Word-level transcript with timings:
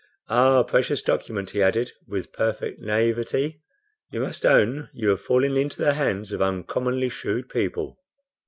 "Ah, 0.29 0.63
precious 0.63 1.03
document," 1.03 1.51
he 1.51 1.61
added, 1.61 1.91
with 2.07 2.33
perfect 2.33 2.79
NAIVETE, 2.81 3.61
"you 4.09 4.19
must 4.19 4.47
own 4.47 4.89
you 4.93 5.09
have 5.09 5.21
fallen 5.21 5.55
into 5.55 5.77
the 5.79 5.93
hands 5.93 6.31
of 6.31 6.41
uncommonly 6.41 7.07
shrewd 7.07 7.47
people." 7.49 7.99